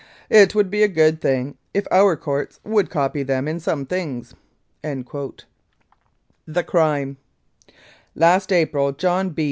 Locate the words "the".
4.81-5.43